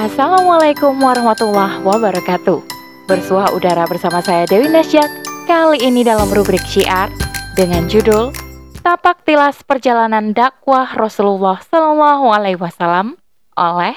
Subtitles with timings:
[0.00, 2.64] Assalamualaikum warahmatullahi wabarakatuh
[3.04, 5.04] Bersuah udara bersama saya Dewi Nasjak
[5.44, 7.12] Kali ini dalam rubrik syiar
[7.52, 8.32] Dengan judul
[8.80, 13.20] Tapak tilas perjalanan dakwah Rasulullah Sallallahu Alaihi Wasallam
[13.60, 13.92] oleh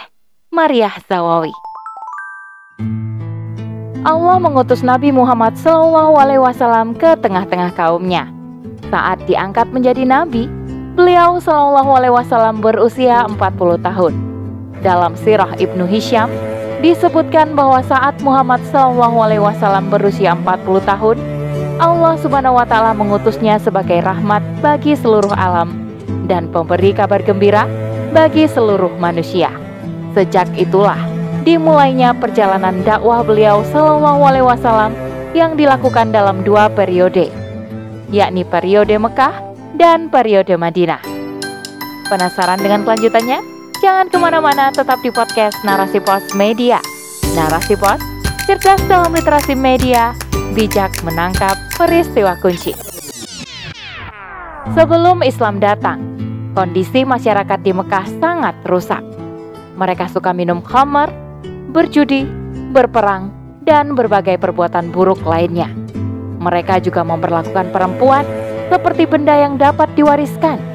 [0.52, 1.56] Maria Zawawi.
[4.04, 8.28] Allah mengutus Nabi Muhammad Sallallahu Alaihi Wasallam ke tengah-tengah kaumnya.
[8.92, 10.52] Saat diangkat menjadi nabi,
[11.00, 13.40] beliau Sallallahu Alaihi Wasallam berusia 40
[13.80, 14.33] tahun.
[14.84, 16.28] Dalam sirah Ibnu Hisham
[16.84, 18.60] disebutkan bahwa saat Muhammad
[19.40, 21.18] Wasallam berusia 40 tahun,
[21.80, 25.72] Allah Subhanahu wa taala mengutusnya sebagai rahmat bagi seluruh alam
[26.28, 27.64] dan pemberi kabar gembira
[28.12, 29.56] bagi seluruh manusia.
[30.12, 31.00] Sejak itulah
[31.48, 33.64] dimulainya perjalanan dakwah beliau
[34.44, 34.92] Wasallam
[35.32, 37.32] yang dilakukan dalam dua periode,
[38.12, 39.32] yakni periode Mekah
[39.80, 41.00] dan periode Madinah.
[42.12, 43.53] Penasaran dengan kelanjutannya?
[43.84, 46.80] Jangan ke mana-mana, tetap di podcast Narasi Pos Media.
[47.36, 48.00] Narasi Pos,
[48.48, 50.16] cerdas dalam literasi media,
[50.56, 52.72] bijak menangkap peristiwa kunci.
[54.72, 56.00] Sebelum Islam datang,
[56.56, 59.04] kondisi masyarakat di Mekah sangat rusak.
[59.76, 61.12] Mereka suka minum khamar,
[61.76, 62.24] berjudi,
[62.72, 63.36] berperang,
[63.68, 65.68] dan berbagai perbuatan buruk lainnya.
[66.40, 68.24] Mereka juga memperlakukan perempuan
[68.72, 70.72] seperti benda yang dapat diwariskan.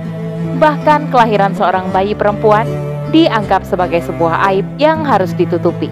[0.60, 2.68] Bahkan kelahiran seorang bayi perempuan
[3.10, 5.88] dianggap sebagai sebuah aib yang harus ditutupi.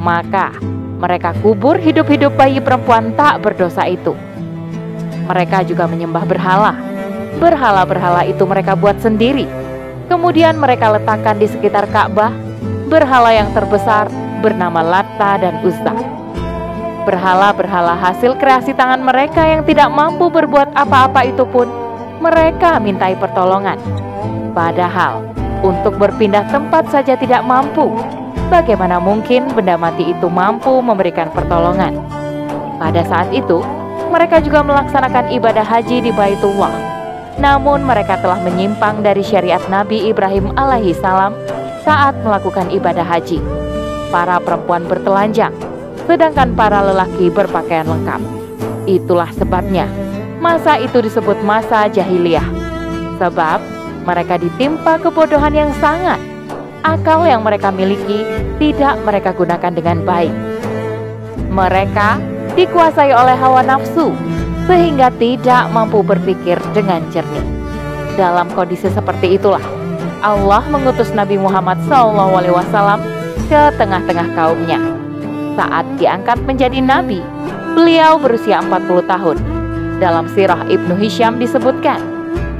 [0.00, 0.54] Maka,
[1.00, 4.12] mereka kubur hidup-hidup bayi perempuan tak berdosa itu.
[5.30, 6.76] Mereka juga menyembah berhala.
[7.38, 9.46] Berhala-berhala itu mereka buat sendiri.
[10.10, 12.34] Kemudian mereka letakkan di sekitar Ka'bah
[12.90, 14.10] berhala yang terbesar
[14.42, 15.94] bernama Latta dan Uzza.
[17.06, 21.70] Berhala-berhala hasil kreasi tangan mereka yang tidak mampu berbuat apa-apa itu pun
[22.20, 23.80] mereka mintai pertolongan.
[24.52, 27.92] Padahal untuk berpindah tempat saja tidak mampu.
[28.50, 31.94] Bagaimana mungkin benda mati itu mampu memberikan pertolongan?
[32.82, 33.62] Pada saat itu,
[34.10, 36.72] mereka juga melaksanakan ibadah haji di Baitullah.
[37.38, 41.32] Namun mereka telah menyimpang dari syariat Nabi Ibrahim alaihi salam
[41.86, 43.38] saat melakukan ibadah haji
[44.10, 45.54] para perempuan bertelanjang,
[46.10, 48.20] sedangkan para lelaki berpakaian lengkap.
[48.90, 49.86] Itulah sebabnya
[50.42, 52.44] masa itu disebut masa jahiliyah.
[53.22, 53.79] Sebab
[54.10, 56.18] mereka ditimpa kebodohan yang sangat.
[56.82, 58.26] Akal yang mereka miliki
[58.58, 60.34] tidak mereka gunakan dengan baik.
[61.54, 62.18] Mereka
[62.58, 64.10] dikuasai oleh hawa nafsu
[64.66, 67.46] sehingga tidak mampu berpikir dengan jernih.
[68.18, 69.62] Dalam kondisi seperti itulah
[70.20, 72.98] Allah mengutus Nabi Muhammad SAW
[73.46, 74.80] ke tengah-tengah kaumnya.
[75.54, 77.22] Saat diangkat menjadi nabi,
[77.78, 79.36] beliau berusia 40 tahun.
[80.00, 82.09] Dalam sirah Ibnu Hisham disebutkan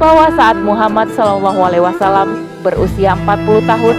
[0.01, 2.33] bahwa saat Muhammad SAW
[2.65, 3.97] berusia 40 tahun,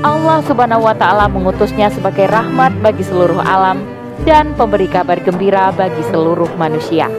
[0.00, 3.84] Allah Subhanahu wa taala mengutusnya sebagai rahmat bagi seluruh alam
[4.24, 7.12] dan pemberi kabar gembira bagi seluruh manusia.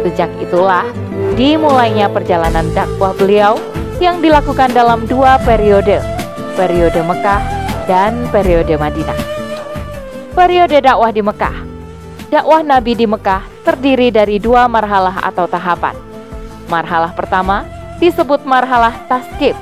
[0.00, 0.88] Sejak itulah
[1.36, 3.60] dimulainya perjalanan dakwah beliau
[4.00, 6.00] yang dilakukan dalam dua periode,
[6.56, 7.42] periode Mekah
[7.84, 9.20] dan periode Madinah.
[10.32, 11.56] Periode dakwah di Mekah.
[12.32, 16.07] Dakwah Nabi di Mekah terdiri dari dua marhalah atau tahapan.
[16.68, 17.64] Marhalah pertama
[17.96, 19.56] disebut marhalah taskib.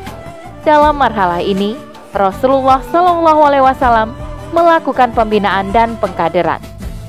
[0.67, 1.79] Dalam marhalah ini,
[2.11, 4.11] Rasulullah Shallallahu Alaihi Wasallam
[4.51, 6.59] melakukan pembinaan dan pengkaderan.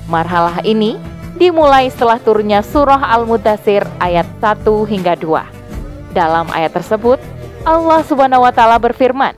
[0.06, 1.02] Marhalah ini
[1.42, 6.14] dimulai setelah turunnya surah Al-Mudassir ayat 1 hingga 2.
[6.14, 7.18] Dalam ayat tersebut,
[7.66, 9.34] Allah Subhanahu wa taala berfirman,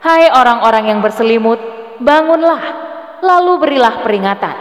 [0.00, 1.58] Hai orang-orang yang berselimut,
[2.04, 2.60] bangunlah,
[3.24, 4.60] lalu berilah peringatan.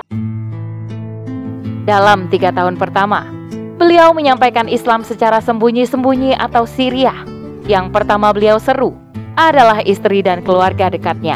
[1.86, 3.45] Dalam tiga tahun pertama,
[3.76, 7.28] beliau menyampaikan Islam secara sembunyi-sembunyi atau siriah.
[7.66, 8.96] Yang pertama beliau seru
[9.36, 11.36] adalah istri dan keluarga dekatnya.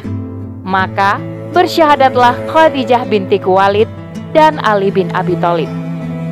[0.63, 1.19] Maka
[1.51, 3.89] bersyahadatlah Khadijah binti Kuwalid
[4.31, 5.67] dan Ali bin Abi Thalib.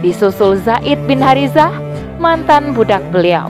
[0.05, 1.73] Disusul Zaid bin Harizah,
[2.21, 3.49] mantan budak beliau.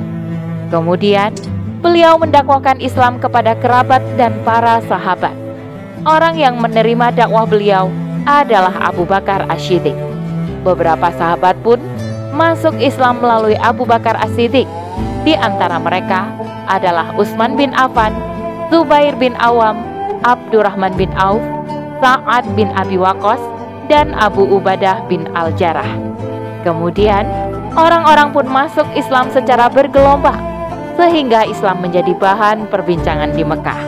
[0.71, 1.35] Kemudian
[1.83, 5.35] beliau mendakwakan Islam kepada kerabat dan para sahabat.
[6.07, 7.91] Orang yang menerima dakwah beliau
[8.23, 9.95] adalah Abu Bakar Ashidik.
[10.63, 11.79] Beberapa sahabat pun
[12.37, 14.69] masuk Islam melalui Abu Bakar Ashidik.
[15.25, 16.29] Di antara mereka
[16.69, 18.13] adalah Utsman bin Affan,
[18.69, 19.81] Zubair bin Awam,
[20.21, 21.41] Abdurrahman bin Auf,
[21.97, 23.41] Sa'ad bin Abi Waqqas,
[23.89, 25.89] dan Abu Ubadah bin Al-Jarrah.
[26.61, 27.25] Kemudian,
[27.73, 30.37] orang-orang pun masuk Islam secara bergelombang
[30.97, 33.81] sehingga Islam menjadi bahan perbincangan di Mekah.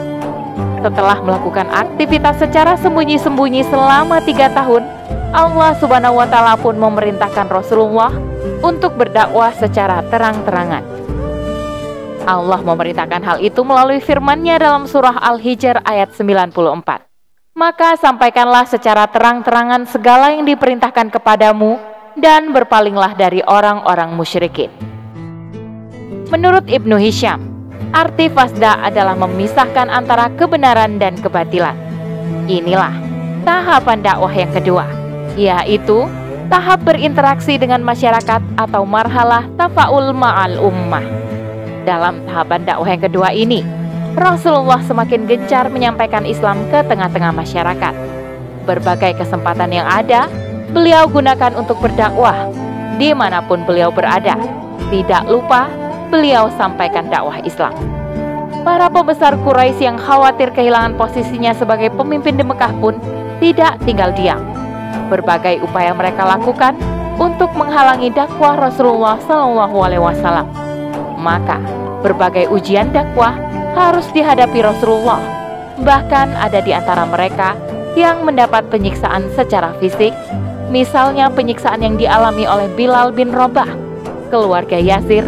[0.80, 4.99] Setelah melakukan aktivitas secara sembunyi-sembunyi selama tiga tahun,
[5.30, 8.10] Allah Subhanahu wa Ta'ala pun memerintahkan Rasulullah
[8.66, 10.82] untuk berdakwah secara terang-terangan.
[12.26, 17.06] Allah memerintahkan hal itu melalui firman-Nya dalam surah Al-Hijr ayat 94.
[17.60, 21.76] maka sampaikanlah secara terang-terangan segala yang diperintahkan kepadamu
[22.16, 24.72] dan berpalinglah dari orang-orang musyrikin.
[26.32, 27.44] Menurut Ibnu Hisham,
[27.92, 31.76] arti fasda adalah memisahkan antara kebenaran dan kebatilan.
[32.48, 32.96] Inilah
[33.44, 34.88] tahapan dakwah yang kedua,
[35.40, 36.04] yaitu
[36.52, 41.06] tahap berinteraksi dengan masyarakat atau marhalah tafaul ma'al ummah.
[41.88, 43.64] Dalam tahapan dakwah yang kedua ini,
[44.20, 47.94] Rasulullah semakin gencar menyampaikan Islam ke tengah-tengah masyarakat.
[48.68, 50.28] Berbagai kesempatan yang ada,
[50.76, 52.52] beliau gunakan untuk berdakwah
[53.00, 54.36] di mana pun beliau berada.
[54.92, 55.72] Tidak lupa,
[56.12, 57.72] beliau sampaikan dakwah Islam.
[58.66, 63.00] Para pembesar Quraisy yang khawatir kehilangan posisinya sebagai pemimpin di Mekah pun
[63.40, 64.49] tidak tinggal diam.
[65.10, 66.78] Berbagai upaya mereka lakukan
[67.20, 70.48] untuk menghalangi dakwah Rasulullah Shallallahu Alaihi Wasallam.
[71.20, 71.60] Maka
[72.00, 73.36] berbagai ujian dakwah
[73.76, 75.20] harus dihadapi Rasulullah.
[75.80, 77.56] Bahkan ada di antara mereka
[78.00, 80.16] yang mendapat penyiksaan secara fisik,
[80.72, 83.68] misalnya penyiksaan yang dialami oleh Bilal bin Robah,
[84.32, 85.28] keluarga Yasir,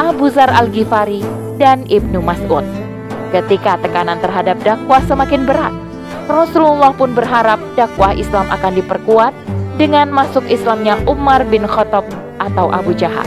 [0.00, 1.20] Abu Zar Al-Ghifari,
[1.56, 2.64] dan Ibnu Mas'ud.
[3.32, 5.74] Ketika tekanan terhadap dakwah semakin berat,
[6.26, 9.32] Rasulullah pun berharap dakwah Islam akan diperkuat
[9.78, 12.02] dengan masuk Islamnya Umar bin Khattab
[12.42, 13.26] atau Abu Jahal.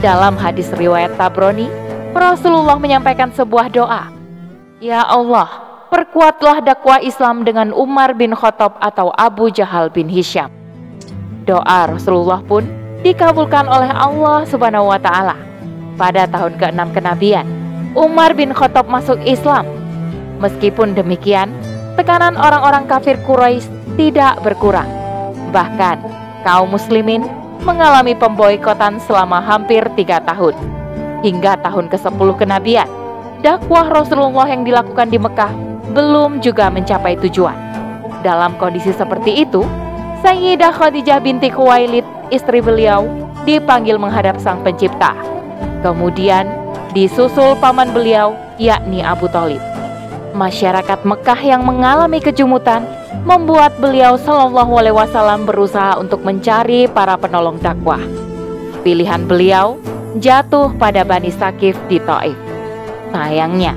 [0.00, 1.68] Dalam hadis riwayat Tabroni,
[2.16, 4.08] Rasulullah menyampaikan sebuah doa.
[4.82, 5.46] Ya Allah,
[5.92, 10.50] perkuatlah dakwah Islam dengan Umar bin Khattab atau Abu Jahal bin Hisham.
[11.44, 12.66] Doa Rasulullah pun
[13.06, 15.36] dikabulkan oleh Allah Subhanahu wa taala.
[16.00, 17.46] Pada tahun ke-6 kenabian,
[17.92, 19.68] Umar bin Khattab masuk Islam.
[20.42, 21.54] Meskipun demikian,
[21.94, 23.68] tekanan orang-orang kafir Quraisy
[24.00, 24.88] tidak berkurang.
[25.52, 26.00] Bahkan,
[26.42, 27.24] kaum muslimin
[27.62, 30.56] mengalami pemboikotan selama hampir tiga tahun
[31.22, 32.88] hingga tahun ke-10 kenabian,
[33.40, 35.52] dakwah Rasulullah yang dilakukan di Mekah
[35.94, 37.54] belum juga mencapai tujuan.
[38.26, 39.62] Dalam kondisi seperti itu,
[40.22, 43.06] Sayyidah Khadijah binti Khuwailid, istri beliau,
[43.42, 45.14] dipanggil menghadap Sang Pencipta.
[45.82, 46.46] Kemudian
[46.94, 49.71] disusul paman beliau, yakni Abu Talib.
[50.32, 52.88] Masyarakat Mekah yang mengalami kejumutan
[53.28, 58.00] membuat beliau Shallallahu Alaihi Wasallam berusaha untuk mencari para penolong dakwah.
[58.80, 59.76] Pilihan beliau
[60.16, 62.34] jatuh pada Bani Sakif di Taif.
[63.12, 63.76] Sayangnya,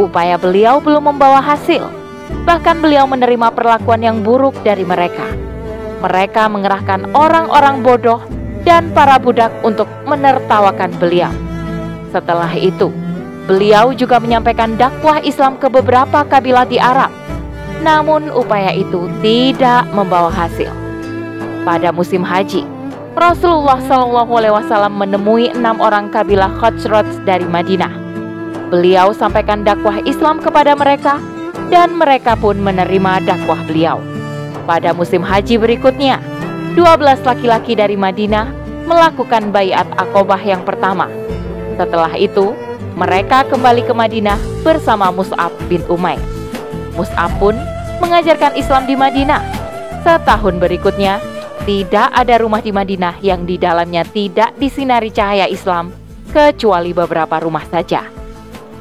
[0.00, 1.84] upaya beliau belum membawa hasil.
[2.48, 5.28] Bahkan beliau menerima perlakuan yang buruk dari mereka.
[6.00, 8.24] Mereka mengerahkan orang-orang bodoh
[8.64, 11.28] dan para budak untuk menertawakan beliau.
[12.08, 12.88] Setelah itu,
[13.50, 17.10] beliau juga menyampaikan dakwah Islam ke beberapa kabilah di Arab.
[17.82, 20.70] Namun upaya itu tidak membawa hasil.
[21.66, 22.62] Pada musim haji,
[23.18, 27.90] Rasulullah Shallallahu Alaihi Wasallam menemui enam orang kabilah Khosroj dari Madinah.
[28.70, 31.18] Beliau sampaikan dakwah Islam kepada mereka
[31.74, 33.98] dan mereka pun menerima dakwah beliau.
[34.62, 36.22] Pada musim haji berikutnya,
[36.78, 38.46] 12 laki-laki dari Madinah
[38.86, 41.10] melakukan bayat akobah yang pertama.
[41.74, 42.54] Setelah itu,
[43.00, 46.20] mereka kembali ke Madinah bersama Mus'ab bin Umair.
[46.92, 47.56] Mus'ab pun
[48.04, 49.40] mengajarkan Islam di Madinah.
[50.04, 51.16] Setahun berikutnya,
[51.64, 55.96] tidak ada rumah di Madinah yang di dalamnya tidak disinari cahaya Islam,
[56.28, 58.04] kecuali beberapa rumah saja.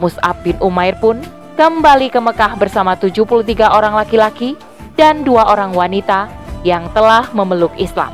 [0.03, 1.23] Mus'ab bin Umair pun
[1.55, 4.59] kembali ke Mekah bersama 73 orang laki-laki
[4.99, 6.27] dan dua orang wanita
[6.67, 8.11] yang telah memeluk Islam.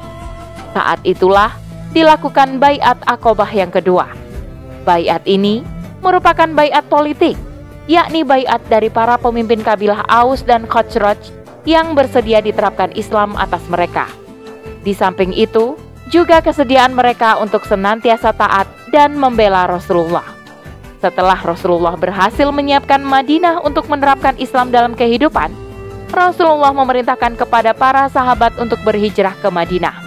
[0.69, 1.49] Saat itulah
[1.97, 4.05] dilakukan bayat akobah yang kedua.
[4.85, 5.65] Bayat ini
[6.05, 7.33] merupakan bayat politik,
[7.89, 11.17] yakni bayat dari para pemimpin kabilah Aus dan Khosroj
[11.65, 14.05] yang bersedia diterapkan Islam atas mereka.
[14.85, 15.73] Di samping itu,
[16.13, 20.37] juga kesediaan mereka untuk senantiasa taat dan membela Rasulullah.
[21.01, 25.49] Setelah Rasulullah berhasil menyiapkan Madinah untuk menerapkan Islam dalam kehidupan,
[26.13, 29.97] Rasulullah memerintahkan kepada para sahabat untuk berhijrah ke Madinah.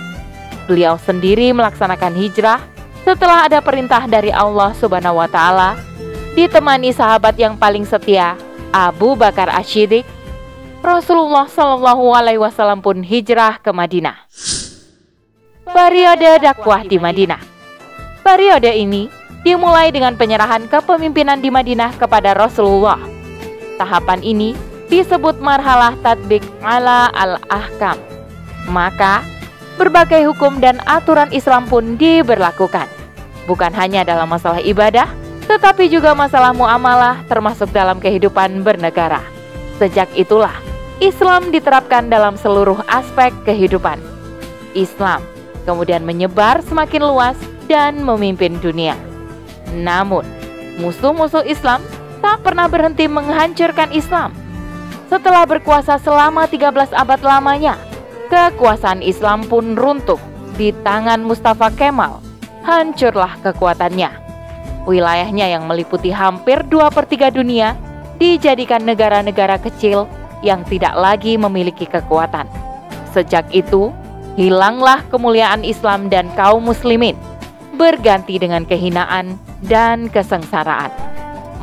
[0.70, 2.62] Beliau sendiri melaksanakan hijrah
[3.08, 5.80] setelah ada perintah dari Allah Subhanahu wa taala
[6.36, 8.36] ditemani sahabat yang paling setia,
[8.68, 10.04] Abu Bakar Ashidik.
[10.84, 14.28] Rasulullah Shallallahu alaihi wasallam pun hijrah ke Madinah.
[15.64, 17.40] Periode dakwah di Madinah.
[18.20, 19.08] Periode ini
[19.40, 23.00] dimulai dengan penyerahan kepemimpinan di Madinah kepada Rasulullah.
[23.80, 24.52] Tahapan ini
[24.92, 27.96] disebut marhalah tadbik ala al-ahkam.
[28.68, 29.24] Maka,
[29.80, 32.97] berbagai hukum dan aturan Islam pun diberlakukan.
[33.48, 35.08] Bukan hanya dalam masalah ibadah,
[35.48, 39.24] tetapi juga masalah muamalah termasuk dalam kehidupan bernegara.
[39.80, 40.52] Sejak itulah,
[41.00, 43.96] Islam diterapkan dalam seluruh aspek kehidupan.
[44.76, 45.24] Islam
[45.64, 47.36] kemudian menyebar semakin luas
[47.68, 48.96] dan memimpin dunia.
[49.72, 50.24] Namun,
[50.80, 51.80] musuh-musuh Islam
[52.24, 54.32] tak pernah berhenti menghancurkan Islam.
[55.08, 57.80] Setelah berkuasa selama 13 abad lamanya,
[58.28, 60.20] kekuasaan Islam pun runtuh
[60.60, 62.27] di tangan Mustafa Kemal.
[62.68, 64.12] Hancurlah kekuatannya.
[64.84, 67.72] Wilayahnya yang meliputi hampir 2 per 3 dunia
[68.20, 70.04] dijadikan negara-negara kecil
[70.44, 72.44] yang tidak lagi memiliki kekuatan.
[73.16, 73.88] Sejak itu,
[74.36, 77.16] hilanglah kemuliaan Islam dan kaum muslimin,
[77.72, 80.92] berganti dengan kehinaan dan kesengsaraan.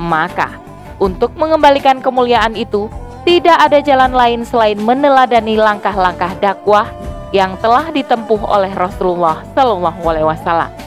[0.01, 0.57] Maka,
[0.97, 2.89] untuk mengembalikan kemuliaan itu,
[3.29, 6.89] tidak ada jalan lain selain meneladani langkah-langkah dakwah
[7.29, 10.84] yang telah ditempuh oleh Rasulullah Shallallahu Alaihi Wasallam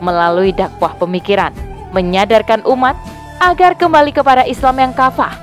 [0.00, 1.50] melalui dakwah pemikiran,
[1.94, 2.94] menyadarkan umat
[3.38, 5.34] agar kembali kepada Islam yang kafah.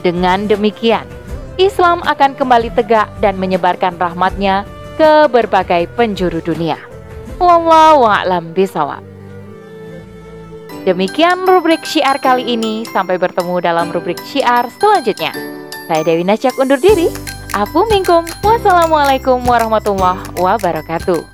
[0.00, 1.04] Dengan demikian,
[1.60, 4.64] Islam akan kembali tegak dan menyebarkan rahmatnya
[4.96, 6.80] ke berbagai penjuru dunia.
[7.40, 9.00] Wallahu a'lam bisawab.
[10.88, 12.88] Demikian rubrik syiar kali ini.
[12.88, 15.32] Sampai bertemu dalam rubrik syiar selanjutnya.
[15.84, 17.12] Saya Dewi Nasyak undur diri.
[17.52, 18.24] Afu minkum.
[18.40, 21.29] Wassalamualaikum warahmatullahi wabarakatuh.